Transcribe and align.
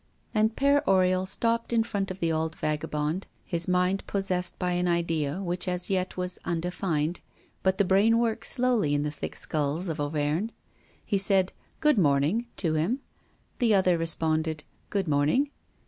And 0.33 0.55
Père 0.55 0.83
Oriol 0.87 1.27
stopped 1.27 1.71
in 1.71 1.83
front 1.83 2.09
of 2.09 2.19
the 2.19 2.31
old 2.31 2.55
vagabond, 2.55 3.27
his 3.45 3.67
mind 3.67 4.03
possessed 4.07 4.57
by 4.57 4.71
an 4.71 4.87
idea 4.87 5.43
which 5.43 5.67
as 5.67 5.91
yet 5.91 6.17
was 6.17 6.39
undefined, 6.43 7.19
for 7.61 7.71
the 7.73 7.85
brain 7.85 8.17
works 8.17 8.51
slowly 8.51 8.95
in 8.95 9.03
the 9.03 9.11
thick 9.11 9.35
skulls 9.35 9.89
of 9.89 9.99
Auvergne. 9.99 10.49
He 11.05 11.19
said 11.19 11.53
"Good 11.81 11.99
morning" 11.99 12.47
to 12.57 12.73
him. 12.73 13.01
The 13.59 13.75
other 13.75 13.95
responded 13.95 14.63
"Good 14.89 15.07
morning." 15.07 15.51